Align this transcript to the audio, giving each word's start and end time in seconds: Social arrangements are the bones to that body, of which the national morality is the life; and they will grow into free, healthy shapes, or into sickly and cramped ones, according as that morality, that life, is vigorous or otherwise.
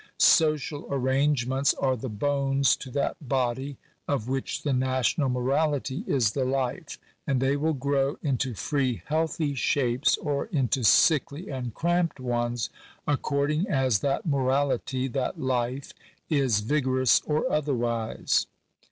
Social 0.17 0.87
arrangements 0.89 1.75
are 1.75 1.95
the 1.95 2.09
bones 2.09 2.75
to 2.75 2.89
that 2.89 3.17
body, 3.21 3.77
of 4.07 4.27
which 4.27 4.63
the 4.63 4.73
national 4.73 5.29
morality 5.29 6.03
is 6.07 6.31
the 6.31 6.43
life; 6.43 6.97
and 7.27 7.39
they 7.39 7.55
will 7.55 7.75
grow 7.75 8.17
into 8.23 8.55
free, 8.55 9.03
healthy 9.05 9.53
shapes, 9.53 10.17
or 10.17 10.47
into 10.47 10.83
sickly 10.83 11.49
and 11.51 11.75
cramped 11.75 12.19
ones, 12.19 12.71
according 13.07 13.67
as 13.69 13.99
that 13.99 14.25
morality, 14.25 15.07
that 15.07 15.39
life, 15.39 15.93
is 16.31 16.61
vigorous 16.61 17.21
or 17.27 17.47
otherwise. 17.51 18.47